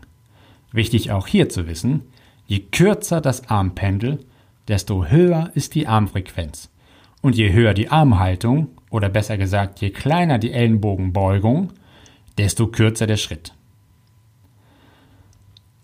Wichtig 0.71 1.11
auch 1.11 1.25
hier 1.25 1.49
zu 1.49 1.67
wissen, 1.67 2.01
je 2.47 2.59
kürzer 2.59 3.21
das 3.21 3.49
Armpendel, 3.49 4.25
desto 4.67 5.05
höher 5.05 5.51
ist 5.55 5.73
die 5.73 5.87
Armfrequenz. 5.87 6.69
Und 7.25 7.35
je 7.35 7.51
höher 7.53 7.73
die 7.73 7.89
Armhaltung, 7.89 8.67
oder 8.91 9.09
besser 9.09 9.35
gesagt, 9.35 9.81
je 9.81 9.89
kleiner 9.89 10.37
die 10.37 10.51
Ellenbogenbeugung, 10.51 11.71
desto 12.37 12.67
kürzer 12.67 13.07
der 13.07 13.17
Schritt. 13.17 13.55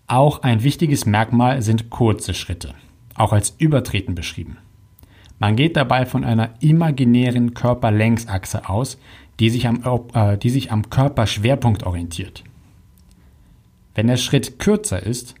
Auch 0.06 0.42
ein 0.42 0.62
wichtiges 0.62 1.04
Merkmal 1.04 1.60
sind 1.60 1.90
kurze 1.90 2.32
Schritte 2.32 2.76
auch 3.14 3.32
als 3.32 3.56
Übertreten 3.58 4.14
beschrieben. 4.14 4.58
Man 5.40 5.56
geht 5.56 5.76
dabei 5.76 6.06
von 6.06 6.22
einer 6.22 6.50
imaginären 6.60 7.54
Körperlängsachse 7.54 8.68
aus, 8.68 9.00
die 9.40 9.50
sich 9.50 9.66
am, 9.66 9.82
äh, 10.14 10.38
die 10.38 10.50
sich 10.50 10.70
am 10.70 10.90
Körperschwerpunkt 10.90 11.82
orientiert. 11.82 12.44
Wenn 13.96 14.06
der 14.06 14.16
Schritt 14.16 14.60
kürzer 14.60 15.02
ist, 15.02 15.34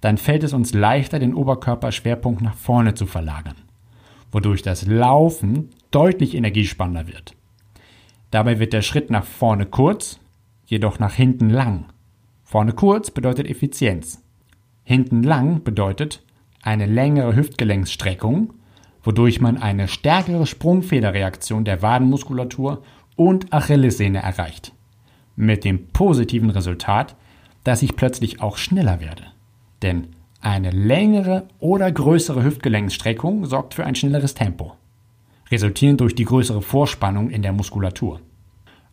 dann 0.00 0.18
fällt 0.18 0.42
es 0.42 0.52
uns 0.52 0.74
leichter, 0.74 1.20
den 1.20 1.32
Oberkörperschwerpunkt 1.32 2.42
nach 2.42 2.56
vorne 2.56 2.94
zu 2.94 3.06
verlagern, 3.06 3.54
wodurch 4.32 4.62
das 4.62 4.86
Laufen 4.86 5.70
deutlich 5.90 6.34
energiespannender 6.34 7.06
wird. 7.06 7.34
Dabei 8.30 8.58
wird 8.58 8.72
der 8.72 8.82
Schritt 8.82 9.10
nach 9.10 9.24
vorne 9.24 9.66
kurz, 9.66 10.18
jedoch 10.66 10.98
nach 10.98 11.14
hinten 11.14 11.48
lang. 11.48 11.86
Vorne 12.44 12.72
kurz 12.72 13.10
bedeutet 13.10 13.48
Effizienz. 13.48 14.22
Hinten 14.84 15.22
lang 15.22 15.62
bedeutet, 15.62 16.22
eine 16.62 16.86
längere 16.86 17.36
Hüftgelenksstreckung, 17.36 18.52
wodurch 19.02 19.40
man 19.40 19.56
eine 19.56 19.88
stärkere 19.88 20.46
Sprungfederreaktion 20.46 21.64
der 21.64 21.80
Wadenmuskulatur 21.82 22.82
und 23.14 23.52
Achillessehne 23.52 24.20
erreicht. 24.20 24.72
Mit 25.36 25.64
dem 25.64 25.86
positiven 25.88 26.50
Resultat, 26.50 27.14
dass 27.62 27.82
ich 27.82 27.96
plötzlich 27.96 28.40
auch 28.40 28.56
schneller 28.56 29.00
werde. 29.00 29.24
Denn 29.82 30.08
eine 30.40 30.70
längere 30.70 31.48
oder 31.58 31.90
größere 31.90 32.44
Hüftgelenksstreckung 32.44 33.46
sorgt 33.46 33.74
für 33.74 33.84
ein 33.84 33.94
schnelleres 33.94 34.34
Tempo, 34.34 34.74
resultierend 35.50 36.00
durch 36.00 36.14
die 36.14 36.24
größere 36.24 36.62
Vorspannung 36.62 37.30
in 37.30 37.42
der 37.42 37.52
Muskulatur. 37.52 38.20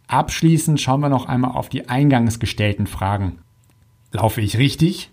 Abschließend 0.07 0.79
schauen 0.79 1.01
wir 1.01 1.09
noch 1.09 1.27
einmal 1.27 1.51
auf 1.51 1.69
die 1.69 1.89
eingangs 1.89 2.39
gestellten 2.39 2.87
Fragen. 2.87 3.39
Laufe 4.11 4.41
ich 4.41 4.57
richtig? 4.57 5.11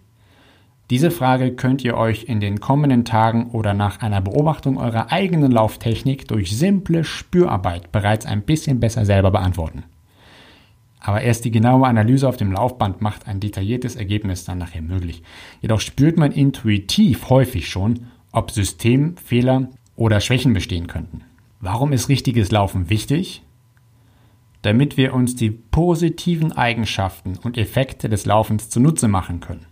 Diese 0.91 1.13
Frage 1.13 1.53
könnt 1.53 1.85
ihr 1.85 1.97
euch 1.97 2.25
in 2.25 2.41
den 2.41 2.59
kommenden 2.59 3.05
Tagen 3.05 3.51
oder 3.53 3.75
nach 3.75 4.01
einer 4.01 4.21
Beobachtung 4.21 4.77
eurer 4.77 5.13
eigenen 5.13 5.53
Lauftechnik 5.53 6.27
durch 6.27 6.57
simple 6.57 7.05
Spürarbeit 7.05 7.93
bereits 7.93 8.27
ein 8.27 8.43
bisschen 8.43 8.81
besser 8.81 9.05
selber 9.05 9.31
beantworten. 9.31 9.85
Aber 11.01 11.23
erst 11.23 11.45
die 11.45 11.51
genaue 11.51 11.87
Analyse 11.87 12.29
auf 12.29 12.37
dem 12.37 12.53
Laufband 12.53 13.01
macht 13.01 13.27
ein 13.27 13.41
detailliertes 13.41 13.97
Ergebnis 13.97 14.45
dann 14.45 14.59
nachher 14.59 14.83
möglich. 14.83 15.23
Jedoch 15.63 15.81
spürt 15.81 16.19
man 16.19 16.33
intuitiv 16.33 17.31
häufig 17.31 17.69
schon, 17.69 18.07
ob 18.33 18.51
Systemfehler 18.51 19.71
oder 19.97 20.21
Schwächen 20.21 20.53
bestehen 20.53 20.87
könnten. 20.87 21.23
Warum 21.61 21.93
ist 21.93 22.09
richtiges 22.09 22.51
Laufen 22.51 22.91
wichtig? 22.91 23.43
damit 24.63 24.97
wir 24.97 25.15
uns 25.15 25.37
die 25.37 25.51
positiven 25.51 26.53
Eigenschaften 26.53 27.39
und 27.43 27.57
Effekte 27.57 28.09
des 28.09 28.27
Laufens 28.27 28.69
zunutze 28.69 29.09
machen 29.09 29.41
können 29.41 29.67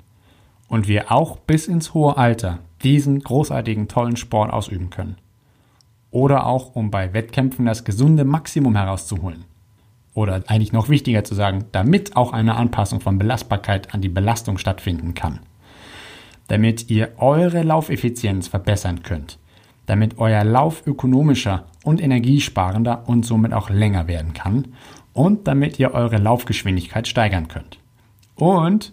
und 0.69 0.89
wir 0.89 1.13
auch 1.13 1.39
bis 1.39 1.69
ins 1.69 1.95
hohe 1.95 2.17
Alter 2.17 2.61
diesen 2.83 3.21
großartigen, 3.21 3.89
tollen 3.89 4.17
Sport 4.17 4.53
ausüben 4.53 4.91
können. 4.91 5.17
Oder 6.11 6.47
auch, 6.47 6.75
um 6.75 6.91
bei 6.91 7.13
Wettkämpfen 7.13 7.67
das 7.67 7.85
gesunde 7.85 8.25
Maximum 8.25 8.77
herauszuholen. 8.77 9.45
Oder 10.19 10.43
eigentlich 10.49 10.73
noch 10.73 10.89
wichtiger 10.89 11.23
zu 11.23 11.37
sagen, 11.37 11.67
damit 11.71 12.17
auch 12.17 12.33
eine 12.33 12.57
Anpassung 12.57 13.01
von 13.01 13.19
Belastbarkeit 13.19 13.95
an 13.95 14.01
die 14.01 14.09
Belastung 14.09 14.59
stattfinden 14.59 15.15
kann. 15.15 15.39
Damit 16.49 16.91
ihr 16.91 17.13
eure 17.19 17.63
Laufeffizienz 17.63 18.49
verbessern 18.49 19.05
könnt. 19.05 19.39
Damit 19.87 20.19
euer 20.19 20.43
Lauf 20.43 20.85
ökonomischer 20.85 21.67
und 21.85 22.03
energiesparender 22.03 23.09
und 23.09 23.27
somit 23.27 23.53
auch 23.53 23.71
länger 23.71 24.09
werden 24.09 24.33
kann. 24.33 24.75
Und 25.13 25.47
damit 25.47 25.79
ihr 25.79 25.95
eure 25.95 26.17
Laufgeschwindigkeit 26.17 27.07
steigern 27.07 27.47
könnt. 27.47 27.79
Und 28.35 28.93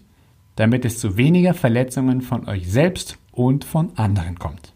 damit 0.58 0.86
es 0.86 1.00
zu 1.00 1.17
weniger 1.17 1.55
Verletzungen 1.55 2.22
von 2.22 2.48
euch 2.48 2.72
selbst 2.72 3.17
und 3.32 3.65
von 3.65 3.98
anderen 3.98 4.38
kommt. 4.38 4.74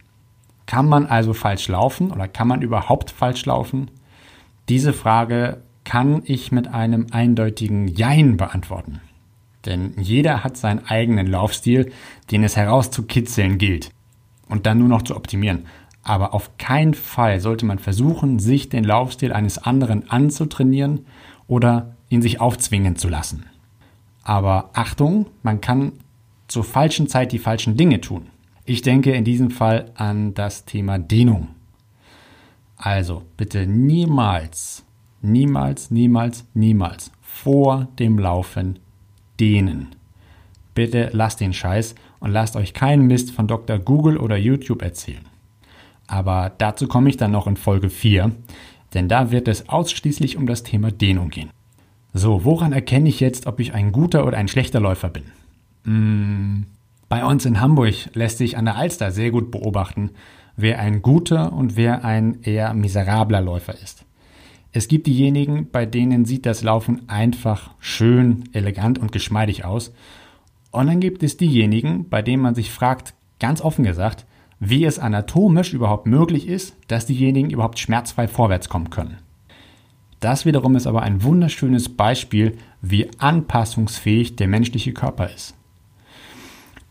Kann 0.66 0.90
man 0.90 1.06
also 1.06 1.34
falsch 1.34 1.68
laufen 1.68 2.10
oder 2.10 2.28
kann 2.28 2.48
man 2.48 2.64
überhaupt 2.64 3.12
falsch 3.12 3.46
laufen? 3.46 3.92
Diese 4.68 4.94
Frage 4.94 5.62
kann 5.90 6.22
ich 6.24 6.52
mit 6.52 6.68
einem 6.68 7.08
eindeutigen 7.10 7.88
Jein 7.88 8.38
beantworten. 8.38 9.02
Denn 9.66 9.96
jeder 10.00 10.44
hat 10.44 10.56
seinen 10.56 10.86
eigenen 10.86 11.26
Laufstil, 11.26 11.92
den 12.30 12.44
es 12.44 12.56
herauszukitzeln 12.56 13.58
gilt 13.58 13.90
und 14.48 14.68
dann 14.68 14.78
nur 14.78 14.88
noch 14.88 15.02
zu 15.02 15.16
optimieren. 15.16 15.66
Aber 16.04 16.36
auf 16.36 16.58
keinen 16.60 16.94
Fall 16.94 17.40
sollte 17.40 17.66
man 17.66 17.80
versuchen, 17.80 18.38
sich 18.38 18.70
den 18.70 18.84
Laufstil 18.84 19.34
eines 19.34 19.58
anderen 19.58 20.08
anzutrainieren 20.12 21.08
oder 21.48 21.96
ihn 22.10 22.22
sich 22.22 22.40
aufzwingen 22.40 22.96
zu 22.96 23.10
lassen. 23.10 23.48
Aber 24.22 24.70
Achtung, 24.74 25.26
man 25.42 25.60
kann 25.60 25.94
zur 26.48 26.66
falschen 26.66 27.08
Zeit 27.08 27.32
die 27.32 27.40
falschen 27.40 27.78
Dinge 27.78 28.00
tun. 28.00 28.28
Ich 28.64 28.84
denke 28.84 29.14
in 29.14 29.24
diesem 29.24 29.50
Fall 29.50 29.92
an 29.96 30.36
das 30.36 30.66
Thema 30.66 31.00
Dehnung. 31.00 31.48
Also 32.78 33.24
bitte 33.38 33.66
niemals, 33.66 34.86
niemals, 35.22 35.92
niemals, 35.92 36.46
niemals 36.54 37.12
vor 37.22 37.88
dem 38.00 38.18
Laufen 38.18 38.80
dehnen. 39.40 39.88
Bitte 40.76 41.10
lasst 41.14 41.40
den 41.40 41.54
Scheiß 41.54 41.96
und 42.20 42.32
lasst 42.32 42.56
euch 42.56 42.74
keinen 42.74 43.08
Mist 43.08 43.32
von 43.32 43.48
Dr. 43.48 43.80
Google 43.80 44.18
oder 44.18 44.38
YouTube 44.38 44.82
erzählen. 44.82 45.26
Aber 46.08 46.52
dazu 46.58 46.88
komme 46.88 47.10
ich 47.10 47.18
dann 47.18 47.32
noch 47.32 47.48
in 47.48 47.58
Folge 47.58 47.90
4, 47.90 48.32
denn 48.94 49.08
da 49.08 49.32
wird 49.32 49.48
es 49.48 49.70
ausschließlich 49.70 50.38
um 50.38 50.48
das 50.48 50.64
Thema 50.64 50.92
Dehnung 50.92 51.30
gehen. 51.30 51.52
So, 52.14 52.44
woran 52.44 52.74
erkenne 52.74 53.10
ich 53.10 53.20
jetzt, 53.20 53.46
ob 53.46 53.60
ich 53.60 53.74
ein 53.74 53.92
guter 53.92 54.26
oder 54.26 54.38
ein 54.38 54.48
schlechter 54.48 54.80
Läufer 54.80 55.10
bin? 55.10 55.24
Mmh. 55.84 56.66
Bei 57.08 57.26
uns 57.26 57.46
in 57.46 57.60
Hamburg 57.60 57.96
lässt 58.14 58.38
sich 58.38 58.58
an 58.58 58.66
der 58.66 58.76
Alster 58.76 59.12
sehr 59.12 59.32
gut 59.32 59.52
beobachten, 59.52 60.12
wer 60.56 60.80
ein 60.80 61.02
guter 61.02 61.54
und 61.54 61.76
wer 61.76 62.04
ein 62.04 62.42
eher 62.44 62.74
miserabler 62.74 63.42
Läufer 63.42 63.74
ist. 63.74 64.06
Es 64.72 64.88
gibt 64.88 65.08
diejenigen, 65.08 65.70
bei 65.72 65.86
denen 65.86 66.26
sieht 66.26 66.46
das 66.46 66.62
Laufen 66.62 67.10
einfach 67.10 67.72
schön, 67.80 68.44
elegant 68.54 69.00
und 69.00 69.12
geschmeidig 69.12 69.66
aus. 69.66 69.94
Und 70.72 70.88
dann 70.88 71.00
gibt 71.00 71.24
es 71.24 71.38
diejenigen, 71.38 72.08
bei 72.10 72.22
denen 72.22 72.44
man 72.44 72.54
sich 72.54 72.70
fragt, 72.70 73.16
ganz 73.40 73.62
offen 73.62 73.84
gesagt, 73.84 74.26
wie 74.60 74.86
es 74.86 75.00
anatomisch 75.00 75.74
überhaupt 75.74 76.06
möglich 76.06 76.48
ist, 76.48 76.76
dass 76.88 77.08
diejenigen 77.08 77.50
überhaupt 77.50 77.80
schmerzfrei 77.80 78.28
vorwärts 78.28 78.70
kommen 78.70 78.90
können. 78.90 79.18
Das 80.20 80.46
wiederum 80.46 80.76
ist 80.76 80.86
aber 80.86 81.02
ein 81.02 81.24
wunderschönes 81.24 81.90
Beispiel, 81.90 82.58
wie 82.82 83.10
anpassungsfähig 83.18 84.36
der 84.36 84.48
menschliche 84.48 84.92
Körper 84.92 85.34
ist. 85.34 85.56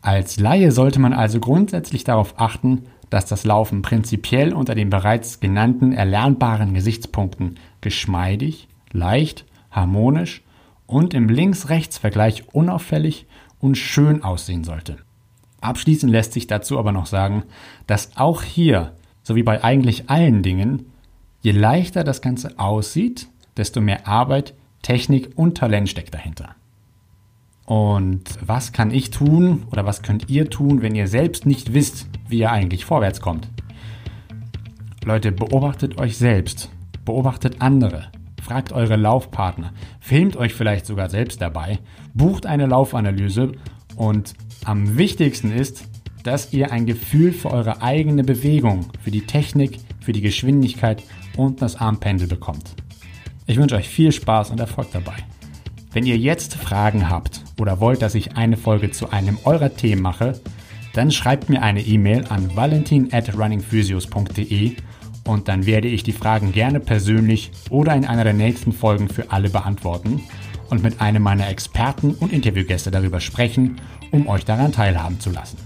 Als 0.01 0.41
Laie 0.41 0.73
sollte 0.73 0.99
man 0.99 1.13
also 1.13 1.39
grundsätzlich 1.39 2.05
darauf 2.05 2.41
achten, 2.41 2.85
dass 3.11 3.27
das 3.27 3.45
Laufen 3.45 3.83
prinzipiell 3.83 4.53
unter 4.53 4.75
den 4.75 4.91
bereits 4.91 5.41
genannten 5.41 5.93
erlernbaren 5.93 6.75
Gesichtspunkten 6.75 7.59
geschmeidig, 7.81 8.69
leicht, 8.93 9.45
harmonisch 9.71 10.43
und 10.87 11.15
im 11.15 11.29
Links-Rechts-Vergleich 11.29 12.53
unauffällig 12.53 13.27
und 13.61 13.77
schön 13.77 14.23
aussehen 14.23 14.65
sollte. 14.65 14.99
Abschließend 15.61 16.13
lässt 16.13 16.33
sich 16.33 16.47
dazu 16.47 16.79
aber 16.79 16.93
noch 16.93 17.07
sagen, 17.07 17.45
dass 17.87 18.17
auch 18.17 18.43
hier, 18.43 18.95
so 19.23 19.35
wie 19.35 19.43
bei 19.43 19.65
eigentlich 19.65 20.09
allen 20.09 20.43
Dingen, 20.43 20.87
je 21.41 21.53
leichter 21.53 22.05
das 22.05 22.23
Ganze 22.23 22.59
aussieht, 22.59 23.29
desto 23.57 23.81
mehr 23.81 24.07
Arbeit, 24.07 24.55
Technik 24.83 25.31
und 25.37 25.59
Talent 25.59 25.89
steckt 25.89 26.15
dahinter. 26.15 26.55
Und 27.67 28.23
was 28.41 28.73
kann 28.73 28.91
ich 28.91 29.11
tun 29.11 29.65
oder 29.71 29.85
was 29.85 30.03
könnt 30.03 30.31
ihr 30.31 30.49
tun, 30.49 30.81
wenn 30.81 30.95
ihr 30.95 31.07
selbst 31.07 31.45
nicht 31.45 31.75
wisst, 31.75 32.07
wie 32.29 32.39
ihr 32.39 32.53
eigentlich 32.53 32.85
vorwärts 32.85 33.21
kommt? 33.21 33.49
Leute, 35.05 35.33
beobachtet 35.33 35.99
euch 35.99 36.17
selbst, 36.17 36.71
beobachtet 37.05 37.57
andere, 37.61 38.11
fragt 38.43 38.73
eure 38.73 38.97
Laufpartner, 38.97 39.73
filmt 40.01 40.37
euch 40.37 40.55
vielleicht 40.55 40.87
sogar 40.87 41.09
selbst 41.09 41.41
dabei, 41.41 41.79
bucht 42.15 42.47
eine 42.47 42.67
Laufanalyse 42.67 43.53
und 43.97 44.35
am 44.65 44.99
wichtigsten 44.99 45.53
ist, 45.53 45.85
dass 46.25 46.53
ihr 46.53 46.73
ein 46.73 46.87
Gefühl 46.87 47.33
für 47.33 47.51
eure 47.51 47.81
eigene 47.83 48.25
Bewegung, 48.25 48.87
für 49.01 49.11
die 49.11 49.27
Technik, 49.27 49.79
für 50.01 50.13
die 50.13 50.21
Geschwindigkeit 50.21 51.03
und 51.37 51.63
das 51.63 51.77
Armpendel 51.77 52.29
bekommt. 52.29 52.75
Ich 53.47 53.57
wünsche 53.57 53.77
euch 53.77 53.89
viel 53.89 54.13
Spaß 54.13 54.51
und 54.51 54.61
Erfolg 54.61 54.89
dabei. 54.93 55.17
Wenn 55.93 56.05
ihr 56.05 56.19
jetzt 56.19 56.55
Fragen 56.55 57.09
habt 57.09 57.43
oder 57.59 57.81
wollt, 57.81 58.03
dass 58.03 58.15
ich 58.15 58.37
eine 58.37 58.59
Folge 58.59 58.91
zu 58.91 59.11
einem 59.11 59.39
eurer 59.45 59.75
Themen 59.75 60.03
mache, 60.03 60.39
dann 60.93 61.11
schreibt 61.11 61.49
mir 61.49 61.63
eine 61.63 61.83
E-Mail 61.83 62.25
an 62.29 62.55
valentin 62.57 63.13
at 63.13 63.37
runningphysios.de 63.37 64.77
und 65.25 65.49
dann 65.49 65.67
werde 65.67 65.89
ich 65.89 66.03
die 66.03 66.13
Fragen 66.13 66.53
gerne 66.53 66.81
persönlich 66.81 67.51
oder 67.71 67.95
in 67.95 68.07
einer 68.07 68.25
der 68.25 68.33
nächsten 68.33 68.73
Folgen 68.73 69.09
für 69.09 69.31
alle 69.31 69.51
beantworten 69.51 70.23
und 70.71 70.83
mit 70.83 71.01
einem 71.01 71.23
meiner 71.23 71.49
Experten 71.49 72.15
und 72.15 72.33
Interviewgäste 72.33 72.91
darüber 72.91 73.21
sprechen, 73.21 73.81
um 74.11 74.27
euch 74.27 74.45
daran 74.45 74.73
teilhaben 74.73 75.21
zu 75.21 75.31
lassen. 75.31 75.59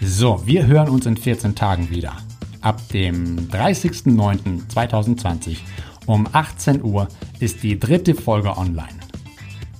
So, 0.00 0.46
wir 0.46 0.66
hören 0.66 0.88
uns 0.88 1.06
in 1.06 1.16
14 1.16 1.54
Tagen 1.54 1.90
wieder. 1.90 2.16
Ab 2.60 2.80
dem 2.88 3.48
30.09.2020 3.48 5.58
um 6.06 6.26
18 6.32 6.82
Uhr 6.82 7.08
ist 7.38 7.62
die 7.62 7.78
dritte 7.78 8.14
Folge 8.14 8.56
online. 8.56 8.88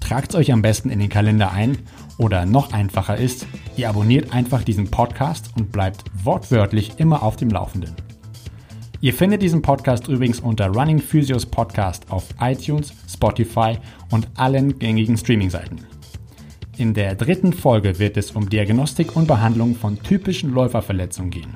Tragt 0.01 0.35
euch 0.35 0.53
am 0.53 0.61
besten 0.63 0.91
in 0.91 0.99
den 0.99 1.09
Kalender 1.09 1.53
ein 1.53 1.79
oder 2.19 2.45
noch 2.47 2.73
einfacher 2.73 3.17
ist, 3.17 3.47
ihr 3.77 3.89
abonniert 3.89 4.33
einfach 4.33 4.63
diesen 4.63 4.91
Podcast 4.91 5.51
und 5.57 5.73
bleibt 5.73 6.05
wortwörtlich 6.25 6.93
immer 6.99 7.23
auf 7.23 7.37
dem 7.37 7.51
Laufenden. 7.51 7.95
Ihr 9.01 9.15
findet 9.15 9.41
diesen 9.41 9.63
Podcast 9.63 10.09
übrigens 10.09 10.41
unter 10.41 10.69
Running 10.69 10.99
Physios 10.99 11.47
Podcast 11.47 12.11
auf 12.11 12.27
iTunes, 12.41 12.93
Spotify 13.09 13.79
und 14.11 14.29
allen 14.37 14.79
gängigen 14.79 15.17
Streaming-Seiten. 15.17 15.87
In 16.77 16.95
der 16.95 17.15
dritten 17.15 17.53
Folge 17.53 17.99
wird 17.99 18.17
es 18.17 18.31
um 18.33 18.49
Diagnostik 18.49 19.17
und 19.17 19.27
Behandlung 19.27 19.75
von 19.75 20.03
typischen 20.03 20.53
Läuferverletzungen 20.53 21.31
gehen. 21.31 21.55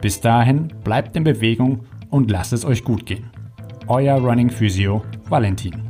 Bis 0.00 0.20
dahin 0.20 0.68
bleibt 0.82 1.16
in 1.16 1.24
Bewegung 1.24 1.80
und 2.10 2.30
lasst 2.30 2.52
es 2.52 2.64
euch 2.64 2.84
gut 2.84 3.06
gehen. 3.06 3.30
Euer 3.86 4.16
Running 4.18 4.50
Physio 4.50 5.02
Valentin. 5.28 5.89